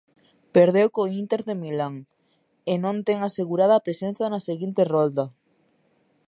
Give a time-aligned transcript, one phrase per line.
[0.55, 1.95] Perdeu co Inter de Milán,
[2.71, 5.25] e non ten asegurada a presenza na seguinte rolda.